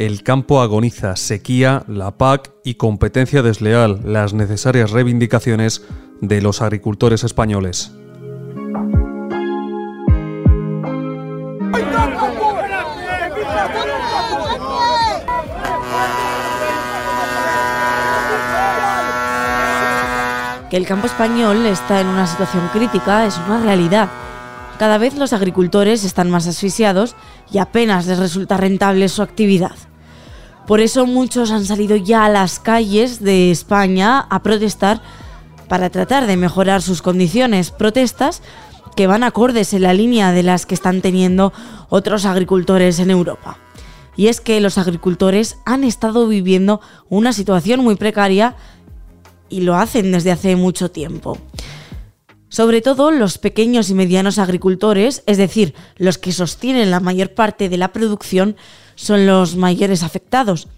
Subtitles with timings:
[0.00, 5.84] El campo agoniza, sequía, la PAC y competencia desleal, las necesarias reivindicaciones
[6.22, 7.92] de los agricultores españoles.
[20.70, 24.08] Que el campo español está en una situación crítica es una realidad.
[24.78, 27.16] Cada vez los agricultores están más asfixiados
[27.52, 29.89] y apenas les resulta rentable su actividad.
[30.70, 35.02] Por eso muchos han salido ya a las calles de España a protestar
[35.68, 37.72] para tratar de mejorar sus condiciones.
[37.72, 38.40] Protestas
[38.94, 41.52] que van acordes en la línea de las que están teniendo
[41.88, 43.58] otros agricultores en Europa.
[44.14, 48.54] Y es que los agricultores han estado viviendo una situación muy precaria
[49.48, 51.36] y lo hacen desde hace mucho tiempo.
[52.48, 57.68] Sobre todo los pequeños y medianos agricultores, es decir, los que sostienen la mayor parte
[57.68, 58.56] de la producción,
[59.00, 60.68] son los mayores afectados.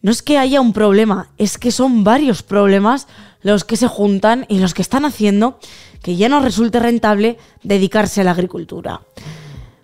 [0.00, 3.08] No es que haya un problema, es que son varios problemas
[3.42, 5.58] los que se juntan y los que están haciendo
[6.02, 9.02] que ya no resulte rentable dedicarse a la agricultura.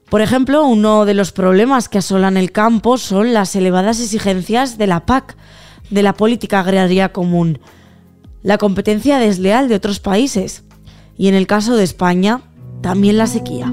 [0.08, 4.86] Por ejemplo, uno de los problemas que asolan el campo son las elevadas exigencias de
[4.86, 5.36] la PAC,
[5.90, 7.58] de la política agraria común,
[8.42, 10.64] la competencia desleal de otros países
[11.18, 12.40] y en el caso de España,
[12.80, 13.72] también la sequía.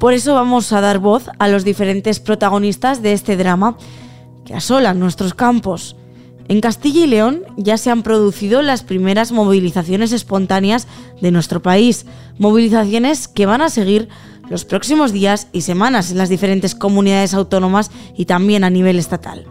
[0.00, 3.76] Por eso vamos a dar voz a los diferentes protagonistas de este drama
[4.46, 5.94] que asolan nuestros campos.
[6.48, 10.88] En Castilla y León ya se han producido las primeras movilizaciones espontáneas
[11.20, 12.06] de nuestro país,
[12.38, 14.08] movilizaciones que van a seguir
[14.48, 19.44] los próximos días y semanas en las diferentes comunidades autónomas y también a nivel estatal.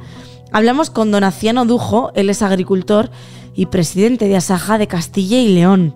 [0.52, 3.12] Hablamos con Donaciano Dujo, él es agricultor
[3.56, 5.94] y presidente de Asaja de Castilla y León.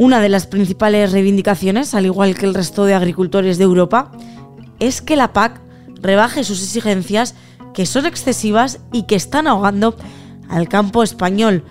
[0.00, 4.10] Una de las principales reivindicaciones, al igual que el resto de agricultores de Europa,
[4.78, 5.60] es que la PAC
[6.00, 7.34] rebaje sus exigencias
[7.74, 9.94] que son excesivas y que están ahogando
[10.48, 11.66] al campo español.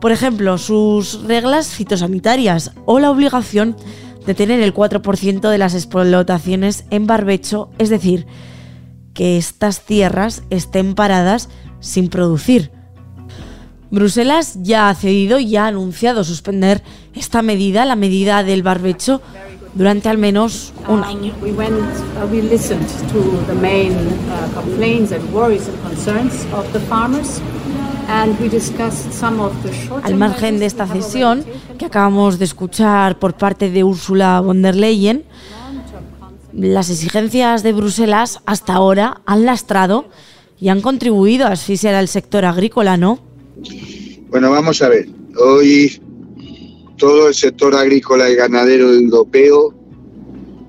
[0.00, 3.74] Por ejemplo, sus reglas fitosanitarias o la obligación
[4.24, 8.28] de tener el 4% de las explotaciones en barbecho, es decir,
[9.14, 11.48] que estas tierras estén paradas
[11.80, 12.70] sin producir.
[13.90, 16.84] Bruselas ya ha cedido y ha anunciado suspender
[17.14, 19.20] esta medida, la medida del barbecho,
[19.74, 21.32] durante al menos un año.
[30.02, 31.44] Al margen de esta cesión
[31.78, 35.24] que acabamos de escuchar por parte de Ursula von der Leyen,
[36.52, 40.06] las exigencias de Bruselas hasta ahora han lastrado
[40.60, 43.18] y han contribuido a asfixiar al sector agrícola, ¿no?
[44.28, 45.08] Bueno, vamos a ver.
[45.36, 46.00] Hoy
[46.96, 49.74] todo el sector agrícola y ganadero europeo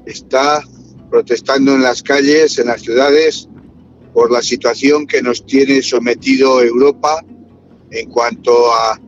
[0.06, 0.64] está
[1.10, 3.48] protestando en las calles, en las ciudades,
[4.14, 7.24] por la situación que nos tiene sometido Europa
[7.92, 9.00] en cuanto a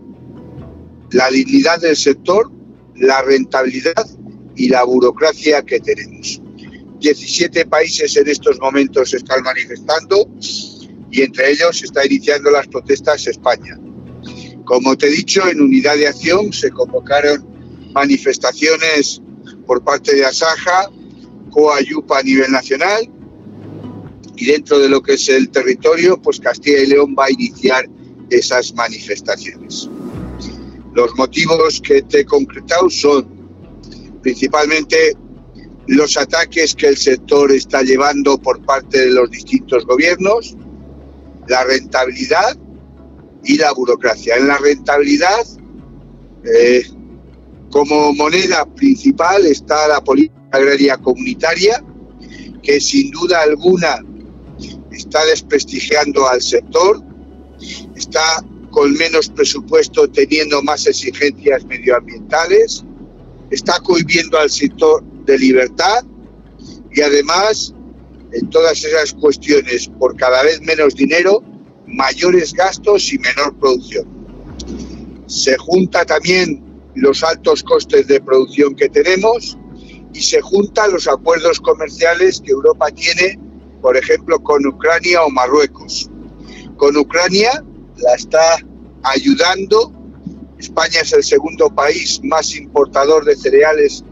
[1.12, 2.52] la dignidad del sector,
[2.96, 4.06] la rentabilidad
[4.56, 6.42] y la burocracia que tenemos.
[7.00, 10.28] 17 países en estos momentos se están manifestando
[11.12, 13.80] y entre ellos está iniciando las protestas España.
[14.68, 17.48] Como te he dicho, en unidad de acción se convocaron
[17.94, 19.22] manifestaciones
[19.66, 20.92] por parte de Asaja,
[21.50, 23.10] Coayupa a nivel nacional
[24.36, 27.88] y dentro de lo que es el territorio, pues Castilla y León va a iniciar
[28.30, 29.90] esas manifestaciones.
[30.94, 33.26] Los motivos que te he concretado son
[34.22, 35.16] principalmente
[35.88, 40.58] los ataques que el sector está llevando por parte de los distintos gobiernos,
[41.48, 42.58] la rentabilidad
[43.44, 44.36] y la burocracia.
[44.36, 45.46] En la rentabilidad,
[46.44, 46.84] eh,
[47.72, 51.84] como moneda principal está la política agraria comunitaria,
[52.64, 54.04] que sin duda alguna
[54.92, 57.02] está desprestigiando al sector,
[57.96, 62.84] está con menos presupuesto teniendo más exigencias medioambientales,
[63.50, 66.04] está cohibiendo al sector de libertad
[66.92, 67.74] y además
[68.34, 71.44] en todas esas cuestiones por cada vez menos dinero,
[71.88, 74.08] mayores gastos y menor producción.
[75.26, 76.64] Se junta también
[76.96, 79.58] los altos costes de producción que tenemos
[80.14, 83.40] y se juntan los acuerdos comerciales que Europa tiene,
[83.82, 86.10] por ejemplo, con Ucrania o Marruecos.
[86.78, 87.64] Con Ucrania
[87.98, 88.58] la está
[89.04, 89.92] ayudando.
[90.58, 94.04] España es el segundo país más importador de cereales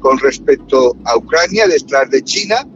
[0.00, 2.66] con respecto a Ucrania, detrás de China,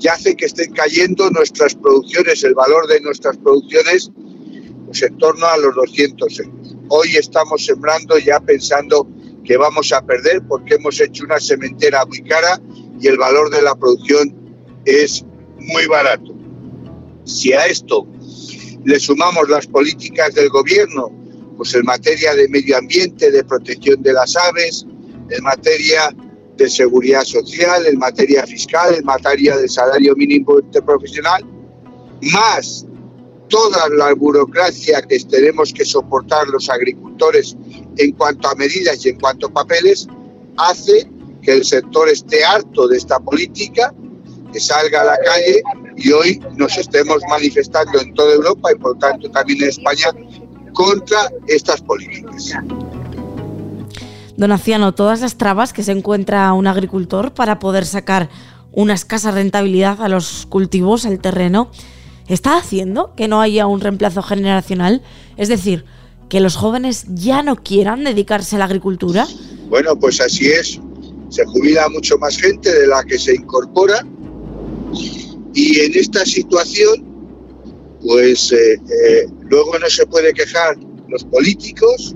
[0.00, 4.10] y hace que estén cayendo nuestras producciones, el valor de nuestras producciones,
[4.86, 6.76] pues en torno a los 200 euros.
[6.88, 9.08] Hoy estamos sembrando ya pensando
[9.44, 12.60] que vamos a perder porque hemos hecho una sementera muy cara
[13.00, 14.34] y el valor de la producción
[14.84, 15.24] es
[15.58, 16.34] muy barato.
[17.24, 18.06] Si a esto
[18.84, 21.10] le sumamos las políticas del gobierno,
[21.56, 24.86] pues en materia de medio ambiente, de protección de las aves,
[25.28, 26.14] en materia
[26.58, 31.44] de seguridad social, en materia fiscal, en materia de salario mínimo interprofesional,
[32.32, 32.84] más
[33.48, 37.56] toda la burocracia que tenemos que soportar los agricultores
[37.96, 40.06] en cuanto a medidas y en cuanto a papeles,
[40.56, 41.08] hace
[41.42, 43.94] que el sector esté harto de esta política,
[44.52, 45.62] que salga a la calle
[45.96, 50.08] y hoy nos estemos manifestando en toda Europa y por tanto también en España
[50.72, 52.52] contra estas políticas.
[54.38, 58.30] Donaciano, todas las trabas que se encuentra un agricultor para poder sacar
[58.70, 61.72] una escasa rentabilidad a los cultivos, al terreno,
[62.28, 65.02] está haciendo que no haya un reemplazo generacional,
[65.36, 65.84] es decir,
[66.28, 69.26] que los jóvenes ya no quieran dedicarse a la agricultura.
[69.68, 70.80] Bueno, pues así es.
[71.30, 74.06] Se jubila mucho más gente de la que se incorpora
[75.52, 77.04] y en esta situación,
[78.02, 80.76] pues eh, eh, luego no se puede quejar
[81.08, 82.14] los políticos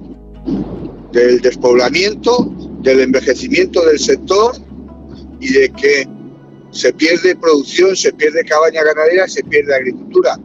[1.12, 4.56] del despoblamiento, del envejecimiento del sector
[5.40, 6.08] y de que
[6.70, 10.38] se pierde producción, se pierde cabaña ganadera, se pierde agricultura.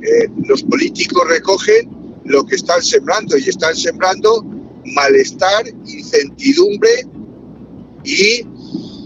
[0.00, 1.90] Eh, los políticos recogen
[2.24, 4.44] lo que están sembrando y están sembrando
[4.94, 7.06] malestar, incertidumbre
[8.04, 8.46] y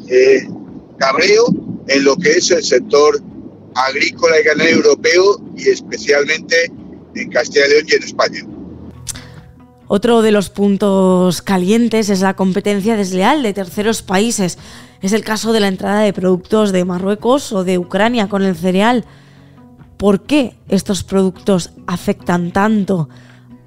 [0.09, 0.49] eh,
[0.99, 1.47] cabreo
[1.89, 3.21] en lo que es el sector
[3.75, 6.71] agrícola y ganadero europeo y especialmente
[7.15, 8.52] en Castilla y León y en España.
[9.95, 14.57] Otro de los puntos calientes es la competencia desleal de terceros países.
[15.03, 18.57] Es el caso de la entrada de productos de Marruecos o de Ucrania con el
[18.57, 19.05] cereal.
[19.99, 23.11] ¿Por qué estos productos afectan tanto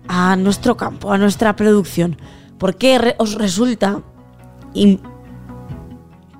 [0.07, 2.18] a nuestro campo, a nuestra producción?
[2.57, 4.01] ¿Por qué os resulta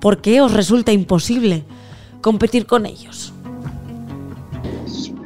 [0.00, 1.62] ¿Por qué os resulta imposible
[2.22, 3.32] competir con ellos?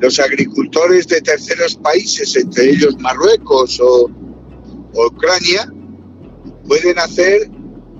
[0.01, 4.11] Los agricultores de terceros países, entre ellos Marruecos o
[4.95, 5.73] Ucrania
[6.67, 7.51] pueden hacer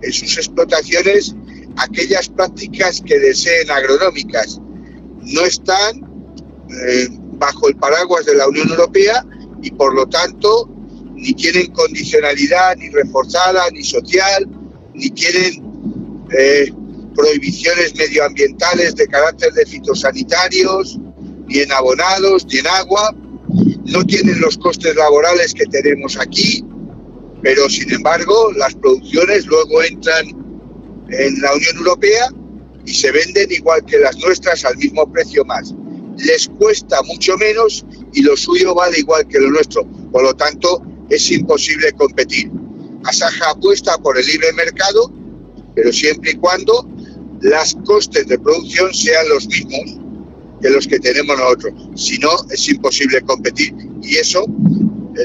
[0.03, 1.35] en sus explotaciones
[1.77, 4.61] aquellas prácticas que deseen agronómicas.
[5.23, 6.01] No están
[6.71, 9.25] eh, bajo el paraguas de la Unión Europea
[9.63, 10.69] y por lo tanto
[11.15, 14.49] ni tienen condicionalidad ni reforzada ni social,
[14.95, 15.63] ni tienen
[16.37, 16.73] eh,
[17.15, 20.99] prohibiciones medioambientales de carácter de fitosanitarios,
[21.47, 23.15] ni en abonados, ni en agua,
[23.87, 26.65] no tienen los costes laborales que tenemos aquí,
[27.43, 30.27] pero sin embargo las producciones luego entran
[31.09, 32.29] en la Unión Europea
[32.85, 35.75] y se venden igual que las nuestras al mismo precio más.
[36.19, 39.85] Les cuesta mucho menos y lo suyo vale igual que lo nuestro.
[40.13, 42.51] Por lo tanto, es imposible competir.
[43.05, 45.13] Asaja apuesta por el libre mercado,
[45.75, 46.89] pero siempre y cuando
[47.41, 49.99] las costes de producción sean los mismos
[50.61, 51.73] que los que tenemos nosotros.
[51.97, 53.75] Si no, es imposible competir.
[54.03, 54.45] Y eso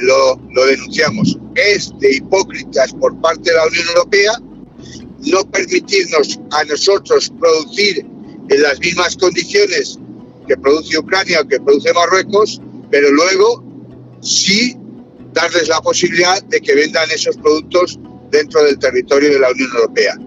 [0.02, 1.38] lo, lo denunciamos.
[1.56, 4.34] Es de hipócritas por parte de la Unión Europea
[5.26, 8.06] no permitirnos a nosotros producir
[8.50, 10.00] en las mismas condiciones
[10.48, 12.62] que produce Ucrania o que produce Marruecos,
[12.92, 13.64] pero luego
[14.22, 14.78] sí
[15.34, 18.00] darles la posibilidad de que vendan esos productos
[18.30, 20.18] dentro del territorio de la Unión Europea.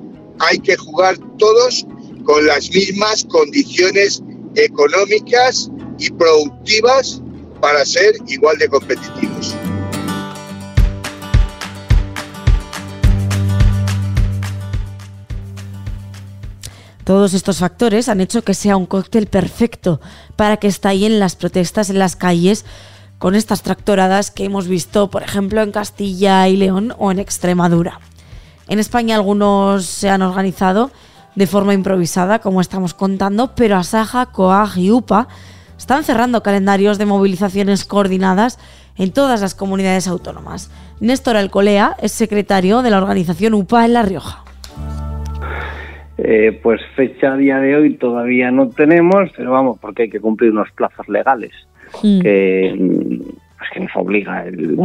[0.40, 1.86] Hay que jugar todos
[2.24, 4.22] con las mismas condiciones
[4.54, 7.22] económicas y productivas
[7.60, 9.56] para ser igual de competitivos.
[17.04, 19.98] Todos estos factores han hecho que sea un cóctel perfecto
[20.36, 22.66] para que estallen las protestas en las calles
[23.18, 28.00] con estas tractoradas que hemos visto, por ejemplo, en Castilla y León o en Extremadura.
[28.68, 30.90] En España algunos se han organizado
[31.34, 35.28] de forma improvisada, como estamos contando, pero Asaja, COAG y UPA
[35.78, 38.58] están cerrando calendarios de movilizaciones coordinadas
[38.98, 40.70] en todas las comunidades autónomas.
[41.00, 44.44] Néstor Alcolea es secretario de la organización UPA en La Rioja.
[46.18, 50.18] Eh, pues fecha a día de hoy todavía no tenemos, pero vamos, porque hay que
[50.18, 51.52] cumplir unos plazos legales
[52.02, 52.20] mm.
[52.20, 53.22] que,
[53.56, 54.80] pues que nos obliga el,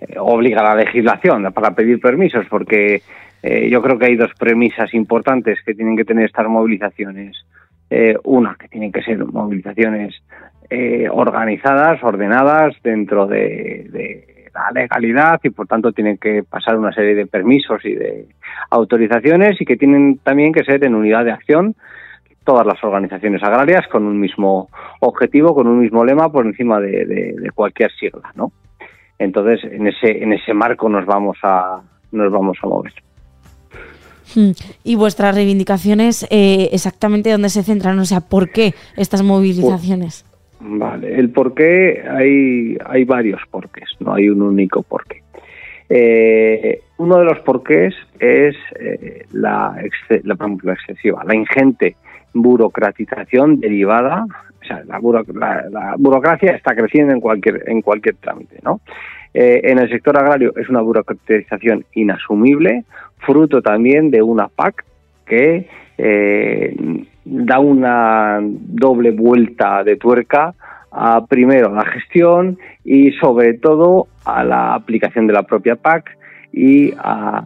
[0.00, 3.02] eh, obliga la legislación para pedir permisos, porque
[3.42, 7.44] eh, yo creo que hay dos premisas importantes que tienen que tener estas movilizaciones.
[7.90, 10.14] Eh, una, que tienen que ser movilizaciones
[10.70, 17.14] eh, organizadas, ordenadas dentro de, la legalidad y por tanto tienen que pasar una serie
[17.14, 18.26] de permisos y de
[18.70, 21.74] autorizaciones y que tienen también que ser en unidad de acción
[22.44, 24.68] todas las organizaciones agrarias con un mismo
[25.00, 28.50] objetivo, con un mismo lema por encima de, de cualquier sigla, ¿no?
[29.20, 32.94] Entonces, en ese, en ese marco nos vamos a, nos vamos a mover.
[34.34, 34.52] Hmm.
[34.84, 37.98] ¿Y vuestras reivindicaciones eh, exactamente dónde se centran?
[37.98, 40.24] O sea, ¿por qué estas movilizaciones?
[40.60, 45.22] vale, el por qué hay, hay varios porqués, no hay un único porqué.
[45.88, 49.74] Eh, uno de los porqués es eh, la,
[50.22, 51.96] la, excesiva, la ingente
[52.32, 54.24] burocratización derivada,
[54.62, 55.00] o sea, la,
[55.98, 58.80] burocracia está creciendo en cualquier, en cualquier trámite, ¿no?
[59.32, 62.84] Eh, en el sector agrario es una burocratización inasumible,
[63.18, 64.84] fruto también de una PAC
[65.26, 65.68] que
[65.98, 66.76] eh,
[67.24, 70.54] da una doble vuelta de tuerca
[70.90, 76.18] a primero a la gestión y sobre todo a la aplicación de la propia PAC
[76.52, 77.44] y a,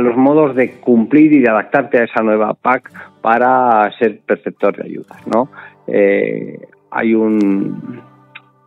[0.00, 4.84] los modos de cumplir y de adaptarte a esa nueva PAC para ser perceptor de
[4.84, 5.26] ayudas.
[5.26, 5.50] ¿no?
[5.86, 6.58] Eh,
[6.90, 8.00] hay, un,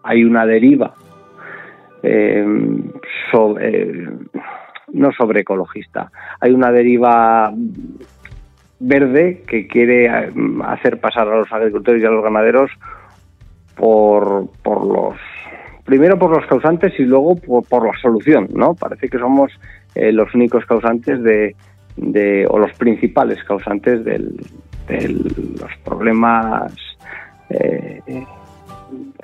[0.04, 0.94] hay una deriva
[2.04, 2.46] eh,
[3.32, 4.08] sobre,
[4.92, 7.52] no sobre ecologista, hay una deriva
[8.80, 10.32] verde que quiere eh,
[10.66, 12.70] hacer pasar a los agricultores y a los ganaderos
[13.76, 15.16] por, por los
[15.86, 18.74] primero por los causantes y luego por, la solución, ¿no?
[18.74, 19.52] Parece que somos
[19.96, 21.56] eh, los únicos causantes de,
[22.50, 26.74] o los principales causantes de los problemas
[27.50, 28.02] eh,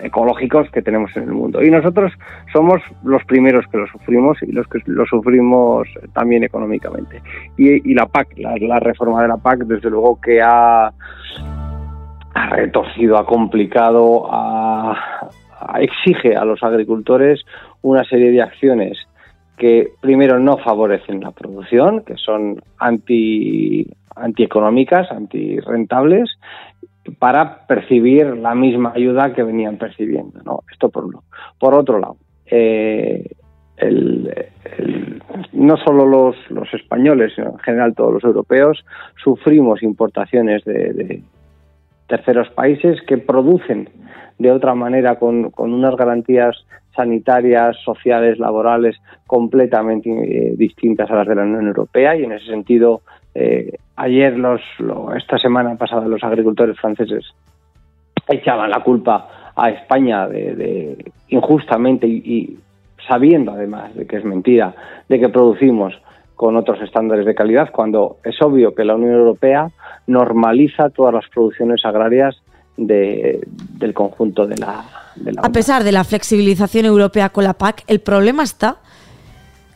[0.04, 1.64] ecológicos que tenemos en el mundo.
[1.64, 2.12] Y nosotros
[2.52, 7.22] somos los primeros que lo sufrimos y los que lo sufrimos también económicamente.
[7.58, 10.92] Y, la PAC, la, reforma de la PAC, desde luego que ha,
[12.52, 14.30] retorcido, ha complicado,
[15.80, 17.42] exige a los agricultores
[17.82, 18.98] una serie de acciones
[19.58, 26.30] que primero no favorecen la producción, que son anti antieconómicas, antirrentables,
[27.18, 30.42] para percibir la misma ayuda que venían percibiendo.
[30.44, 30.64] ¿no?
[30.72, 31.24] Esto por uno.
[31.58, 33.36] Por otro lado, eh,
[35.54, 38.86] no solo los, españoles, sino en general todos los europeos,
[39.24, 41.24] sufrimos importaciones de,
[42.08, 43.90] terceros países que producen
[44.38, 46.66] de otra manera con, unas garantías
[46.96, 52.48] sanitarias, sociales, laborales completamente eh, distintas a las de la Unión Europea y en ese
[52.48, 53.02] sentido
[53.40, 54.60] eh, ayer, los,
[55.16, 57.24] esta semana pasada, los agricultores franceses
[58.28, 62.58] echaban la culpa a España de, injustamente y,
[63.08, 64.76] sabiendo además de que es mentira,
[65.08, 65.94] de que producimos
[66.36, 69.70] con otros estándares de calidad, cuando es obvio que la Unión Europea
[70.08, 72.42] normaliza todas las producciones agrarias
[72.76, 74.84] del conjunto de la,
[75.16, 78.78] de la A pesar de la flexibilización europea con la PAC, el problema está,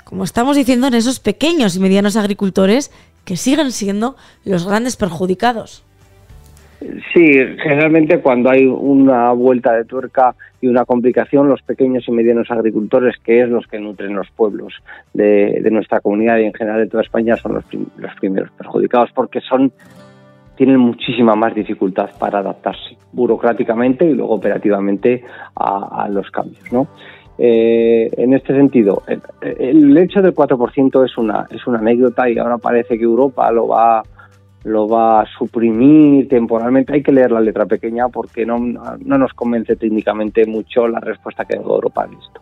[0.03, 2.91] como estamos diciendo, en esos pequeños y medianos agricultores
[3.25, 4.15] que siguen siendo
[4.45, 5.83] los grandes perjudicados.
[7.13, 12.51] Sí, generalmente cuando hay una vuelta de tuerca y una complicación, los pequeños y medianos
[12.51, 14.73] agricultores, que es los que nutren los pueblos
[15.13, 19.71] de, nuestra comunidad y en general de toda España, son los, primeros perjudicados porque son
[20.55, 25.23] tienen muchísima más dificultad para adaptarse burocráticamente y luego operativamente
[25.55, 26.87] a, a los cambios, ¿no?
[27.37, 29.01] Eh, en este sentido,
[29.41, 33.67] el, hecho del 4% es una, es una anécdota y ahora parece que Europa lo
[33.67, 34.03] va,
[34.63, 36.93] lo va a suprimir temporalmente.
[36.93, 41.45] Hay que leer la letra pequeña porque no, no nos convence técnicamente mucho la respuesta
[41.45, 42.41] que da Europa a esto.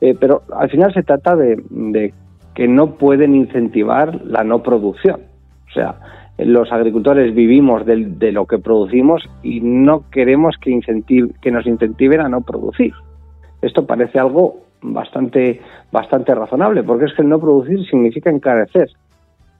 [0.00, 2.12] Eh, pero al final se trata de,
[2.54, 5.20] que no pueden incentivar la no producción.
[5.68, 5.96] O sea,
[6.38, 10.78] los agricultores vivimos de, de lo que producimos y no queremos que,
[11.42, 12.94] que nos incentiven a no producir.
[13.62, 15.60] Esto parece algo bastante,
[15.90, 18.90] bastante razonable, porque es que el no producir significa encarecer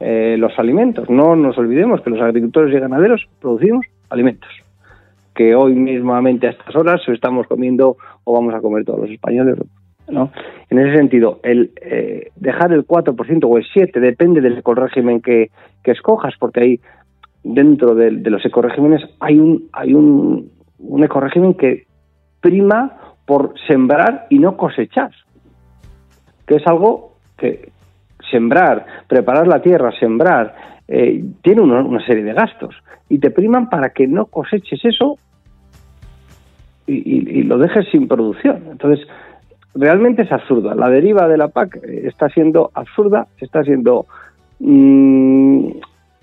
[0.01, 1.11] eh, los alimentos.
[1.11, 4.51] No nos olvidemos que los agricultores y ganaderos producimos alimentos,
[5.35, 9.57] que hoy mismamente a estas horas estamos comiendo o vamos a comer todos los españoles.
[10.09, 10.31] ¿no?
[10.71, 15.51] En ese sentido, el eh, dejar el 4% o el 7% depende del ecorégimen que,
[15.83, 16.81] que escojas, porque ahí
[17.43, 21.87] dentro de, los ecoregímenes hay un, hay un, un ecorégimen que
[22.41, 22.97] prima
[23.29, 25.11] por sembrar y no cosechar,
[26.47, 27.71] que es algo que
[28.31, 30.55] sembrar, preparar la tierra, sembrar,
[30.89, 32.75] eh, tiene una, serie de gastos
[33.11, 35.19] y te priman para que no coseches eso
[36.87, 38.63] y, lo dejes sin producción.
[38.71, 39.07] Entonces,
[39.75, 40.75] realmente es absurda.
[40.75, 44.07] La deriva de la PAC está siendo absurda, está siendo
[44.61, 45.69] mm,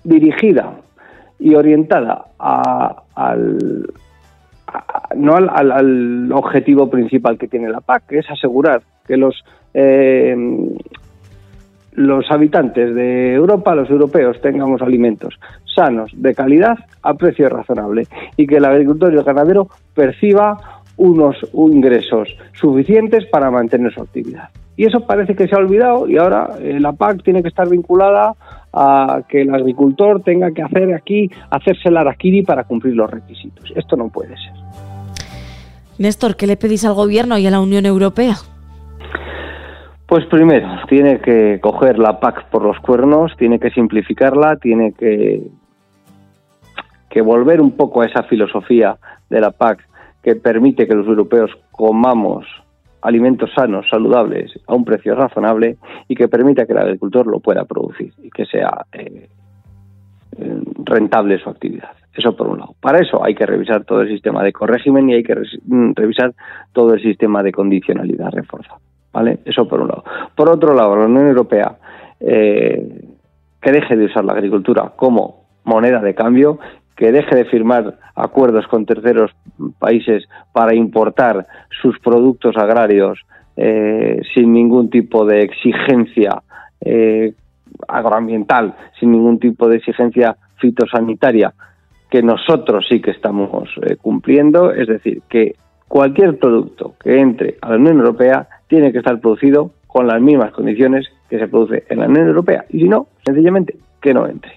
[0.02, 0.80] dirigida
[1.38, 3.86] y orientada al,
[5.14, 10.34] no al, objetivo principal que tiene la PAC, que es asegurar que los eh,
[11.96, 15.38] los habitantes de Europa, los europeos, tengamos alimentos
[15.74, 18.06] sanos, de calidad, a precio razonable
[18.36, 20.58] y que el agricultor y el ganadero perciba
[20.96, 24.48] unos ingresos suficientes para mantener su actividad.
[24.76, 27.68] Y eso parece que se ha olvidado y ahora eh, la PAC tiene que estar
[27.68, 28.34] vinculada
[28.72, 33.72] a que el agricultor tenga que hacer aquí, hacerse el araquiri para cumplir los requisitos.
[33.74, 34.55] Esto no puede ser.
[35.98, 38.34] Néstor, ¿qué le pedís al gobierno y a la Unión Europea?
[40.06, 45.42] Pues primero, tiene que coger la PAC por los cuernos, tiene que simplificarla, tiene que,
[47.10, 48.96] que volver un poco a esa filosofía
[49.28, 49.84] de la PAC
[50.22, 52.46] que permite que los europeos comamos
[53.02, 55.76] alimentos sanos, saludables, a un precio razonable
[56.08, 59.28] y que permita que el agricultor lo pueda producir y que sea eh,
[60.38, 61.92] eh, rentable su actividad.
[62.16, 62.74] Eso por un lado.
[62.80, 66.32] Para eso hay que revisar todo el sistema de corrégimen y hay que mm, revisar
[66.72, 68.80] todo el sistema de condicionalidad reforzado.
[69.12, 69.38] ¿Vale?
[69.44, 70.04] Eso por un lado.
[70.34, 71.76] Por otro lado, la Unión Europea
[72.20, 72.86] eh,
[73.60, 76.58] que deje de usar la agricultura como moneda de cambio
[76.96, 79.30] que deje de firmar acuerdos con terceros
[79.78, 81.46] países para importar
[81.82, 83.20] sus productos agrarios
[83.56, 86.42] eh, sin ningún tipo de exigencia
[86.80, 87.34] eh,
[87.86, 91.52] agroambiental, sin ningún tipo de exigencia fitosanitaria,
[92.10, 95.56] que nosotros sí que estamos eh, cumpliendo, es decir, que
[95.88, 100.52] cualquier producto que entre a la Unión Europea tiene que estar producido con las mismas
[100.52, 104.52] condiciones que se produce en la Unión Europea, y si no, sencillamente que no entre.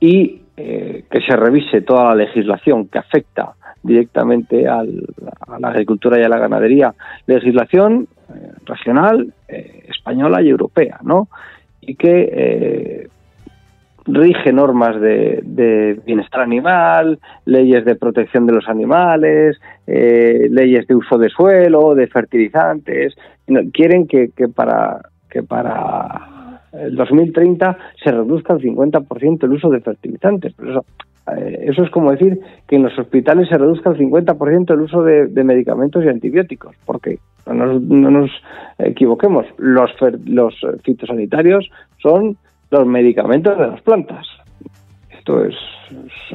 [0.00, 6.22] Y eh, que se revise toda la legislación que afecta directamente a la agricultura y
[6.22, 6.92] a la ganadería,
[7.26, 11.28] legislación eh, regional, eh, española y europea, ¿no?
[11.80, 13.08] Y que
[14.06, 21.28] rige normas de, bienestar animal, leyes de protección de los animales, leyes de uso de
[21.28, 23.14] suelo, de fertilizantes.
[23.72, 29.80] Quieren que, que para que para el 2030 se reduzca al 50% el uso de
[29.80, 30.52] fertilizantes.
[30.56, 30.84] Pero eso,
[31.36, 35.02] eh, eso es como decir que en los hospitales se reduzca al 50% el uso
[35.02, 38.30] de, medicamentos y antibióticos, porque no nos,
[38.78, 39.90] equivoquemos, los,
[40.26, 42.36] los fitosanitarios son
[42.70, 44.26] los medicamentos de las plantas.
[45.10, 45.54] Esto es,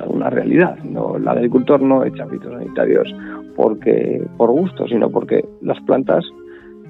[0.06, 0.78] una realidad.
[0.84, 3.14] No, el agricultor no echa fitosanitarios
[3.56, 6.26] porque por gusto, sino porque las plantas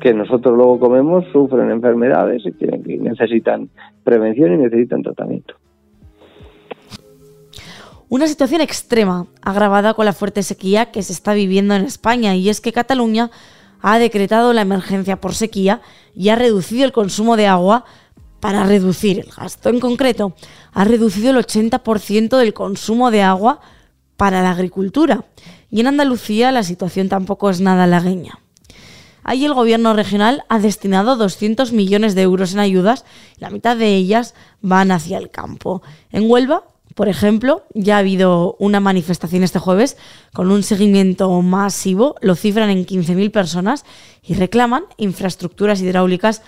[0.01, 3.69] que nosotros luego comemos sufren enfermedades y tienen, necesitan
[4.03, 5.55] prevención y necesitan tratamiento.
[8.10, 12.49] Una situación extrema, agravada con la fuerte sequía que se está viviendo en España, y
[12.49, 13.31] es que Cataluña
[13.81, 15.81] ha decretado la emergencia por sequía
[16.15, 17.86] y ha reducido el consumo de agua
[18.39, 19.69] para reducir el gasto.
[19.69, 20.36] En concreto,
[20.74, 23.60] ha reducido el 80% del consumo de agua
[24.17, 25.26] para la agricultura.
[25.69, 28.39] Y en Andalucía la situación tampoco es nada halagueña.
[29.24, 33.06] Ahí el gobierno regional ha destinado 200 millones de euros en ayudas,
[33.38, 35.82] la mitad de ellas van hacia el campo.
[36.12, 39.98] En Huelva, por ejemplo, ya ha habido una manifestación este jueves
[40.32, 43.84] con un seguimiento masivo, lo cifran en 15.000 personas
[44.21, 46.43] y reclaman infraestructuras hidráulicas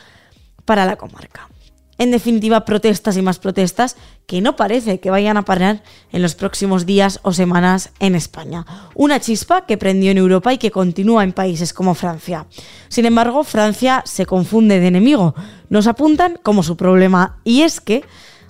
[0.64, 1.50] para la comarca.
[1.98, 3.96] En definitiva, protestas y más protestas
[4.28, 8.66] que no parece que vayan a parar en los próximos días o semanas en España.
[8.94, 12.46] Una chispa que prendió en Europa y que continúa en países como Francia.
[12.88, 15.34] Sin embargo, Francia se confunde de enemigo.
[15.70, 18.04] Nos apuntan como su problema y es que,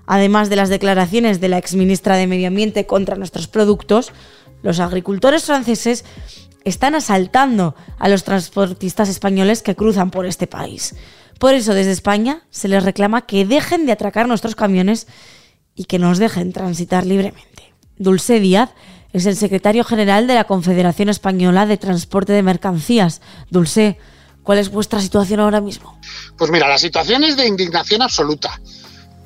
[0.05, 4.11] además de las declaraciones de la exministra de Medio Ambiente contra nuestros productos,
[4.61, 6.03] los agricultores franceses
[6.65, 10.95] están asaltando a los transportistas españoles que cruzan por este país.
[11.39, 15.07] Por eso desde España se les reclama que dejen de atracar nuestros camiones
[15.75, 17.73] y que nos dejen transitar libremente.
[17.97, 18.71] Dulce Díaz
[19.13, 23.21] es el secretario general de la Confederación Española de Transporte de Mercancías.
[23.49, 23.97] Dulce,
[24.43, 25.99] ¿cuál es vuestra situación ahora mismo?
[26.37, 28.59] Pues mira, la situación es de indignación absoluta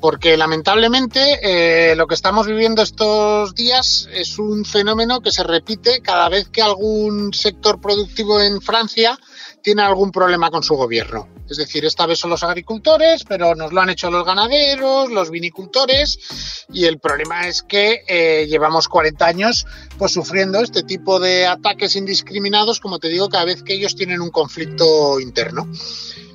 [0.02, 6.00] porque lamentablemente eh, lo que estamos viviendo estos días es un fenómeno que se repite
[6.02, 9.16] cada vez que algún sector productivo en Francia
[9.62, 11.28] tiene algún problema con su gobierno.
[11.52, 15.30] Es decir, esta vez son los agricultores, pero nos lo han hecho los ganaderos, los
[15.30, 19.66] vinicultores, y el problema es que eh, llevamos 40 años
[19.98, 24.22] pues sufriendo este tipo de ataques indiscriminados, como te digo, cada vez que ellos tienen
[24.22, 25.68] un conflicto interno.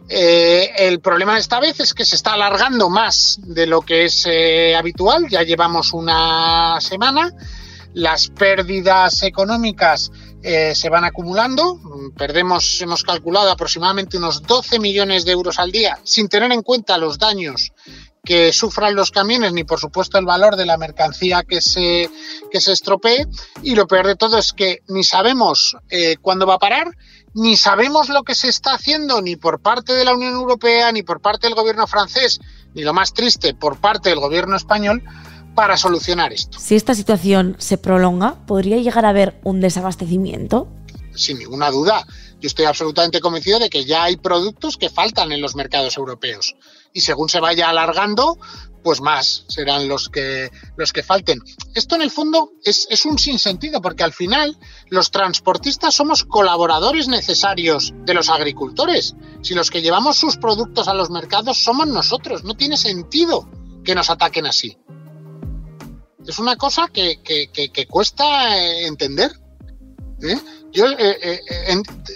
[0.08, 4.25] Eh, el problema esta vez es que se está alargando más de lo que es
[4.30, 7.34] eh, habitual, ya llevamos una semana,
[7.95, 10.12] las pérdidas económicas
[10.43, 11.80] eh, se van acumulando.
[12.17, 16.97] Perdemos, hemos calculado aproximadamente unos 12 millones de euros al día, sin tener en cuenta
[16.97, 17.73] los daños
[18.23, 22.10] que sufran los camiones, ni por supuesto el valor de la mercancía que se,
[22.52, 23.26] que se estropee.
[23.63, 26.91] Y lo peor de todo es que ni sabemos eh, cuándo va a parar,
[27.34, 31.04] ni sabemos lo que se está haciendo ni por parte de la Unión Europea, ni
[31.04, 32.39] por parte del gobierno francés,
[32.73, 35.02] ni lo más triste, por parte del gobierno español,
[35.58, 36.60] para solucionar esto.
[36.60, 40.67] Si esta situación se prolonga, ¿podría llegar a haber un desabastecimiento?
[41.17, 42.06] sin ninguna duda.
[42.39, 46.56] Yo estoy absolutamente convencido de que ya hay productos que faltan en los mercados europeos.
[46.93, 48.38] Y según se vaya alargando,
[48.84, 51.41] pues más serán los que, los que falten.
[51.74, 57.08] Esto en el fondo es, es un sinsentido, porque al final los transportistas somos colaboradores
[57.08, 59.15] necesarios de los agricultores.
[59.41, 63.50] Si los que llevamos sus productos a los mercados somos nosotros, no tiene sentido
[63.84, 64.78] que nos ataquen así.
[66.28, 67.20] Es una cosa que,
[67.90, 69.32] cuesta eh, entender.
[70.22, 70.38] ¿eh?
[70.72, 71.42] Yo, eh,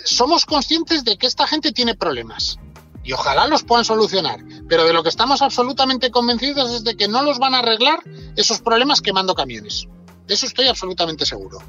[0.04, 2.60] somos conscientes de que esta gente tiene problemas
[3.04, 7.08] y ojalá los puedan solucionar, pero de lo que estamos absolutamente convencidos es de que
[7.08, 8.04] no los van a arreglar
[8.36, 9.88] esos problemas quemando camiones.
[10.28, 11.60] De eso estoy absolutamente seguro.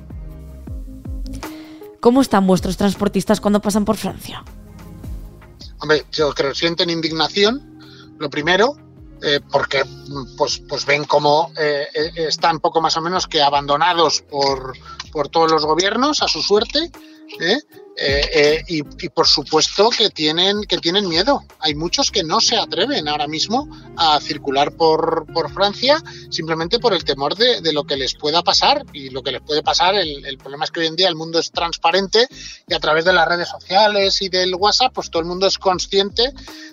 [2.00, 4.44] ¿Cómo están vuestros transportistas cuando pasan por Francia?
[5.78, 7.78] Hombre, yo creo que sienten indignación,
[8.18, 8.76] lo primero,
[9.24, 9.84] eh, porque
[10.36, 14.76] pues, pues ven cómo eh, eh, están poco más o menos que abandonados por,
[15.12, 16.90] por todos los gobiernos a su suerte.
[18.68, 21.44] Y, por supuesto que tienen, que tienen miedo.
[21.60, 26.92] Hay muchos que no se atreven ahora mismo a circular por, por Francia simplemente por
[26.92, 28.84] el temor de, de, lo que les pueda pasar.
[28.92, 31.14] Y lo que les puede pasar, el, el, problema es que hoy en día el
[31.14, 32.26] mundo es transparente
[32.66, 35.58] y a través de las redes sociales y del WhatsApp, pues todo el mundo es
[35.58, 36.32] consciente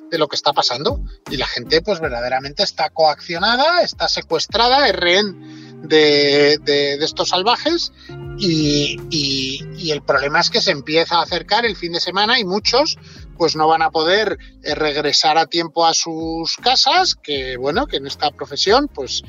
[0.09, 0.99] de lo que está pasando.
[1.29, 7.91] Y la gente, pues verdaderamente está coaccionada, está secuestrada, es rehén de, de, estos salvajes.
[8.37, 12.45] Y, y, el problema es que se empieza a acercar el fin de semana y
[12.45, 12.97] muchos
[13.37, 17.97] pues no van a poder eh, regresar a tiempo a sus casas, que bueno, que
[17.97, 19.23] en esta profesión, pues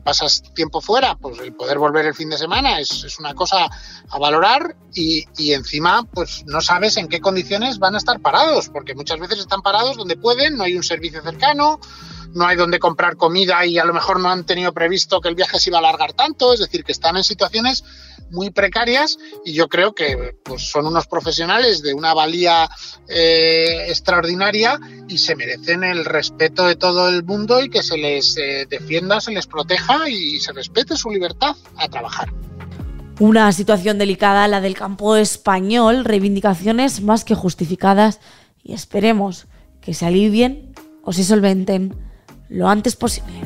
[0.00, 3.68] pasas tiempo fuera, pues el poder volver el fin de semana es, es una cosa
[4.08, 8.68] a valorar y, y, encima pues no sabes en qué condiciones van a estar parados,
[8.68, 11.80] porque muchas veces están parados donde pueden, no hay un servicio cercano,
[12.34, 15.34] no hay donde comprar comida y a lo mejor no han tenido previsto que el
[15.34, 17.84] viaje se iba a alargar tanto, es decir, que están en situaciones
[18.30, 22.68] muy precarias y yo creo que pues, son unos profesionales de una valía
[23.08, 24.78] eh, extraordinaria
[25.08, 29.20] y se merecen el respeto de todo el mundo y que se les eh, defienda,
[29.20, 32.32] se les proteja y se respete su libertad a trabajar.
[33.20, 38.20] Una situación delicada la del campo español, reivindicaciones más que justificadas
[38.62, 39.46] y esperemos
[39.80, 41.94] que se alivien o se solventen
[42.48, 43.40] lo antes posible.